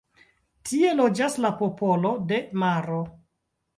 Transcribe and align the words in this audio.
Tie 0.69 0.93
loĝas 1.01 1.37
la 1.47 1.53
popolo 1.61 2.13
de 2.33 2.41
maro. 2.65 2.99